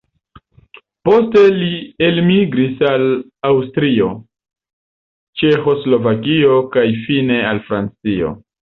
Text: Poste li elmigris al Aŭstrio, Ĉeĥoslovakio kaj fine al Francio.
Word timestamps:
Poste 1.09 1.43
li 1.57 1.67
elmigris 2.07 2.81
al 2.93 3.07
Aŭstrio, 3.51 4.11
Ĉeĥoslovakio 5.43 6.61
kaj 6.79 6.91
fine 7.07 7.43
al 7.55 7.65
Francio. 7.71 8.39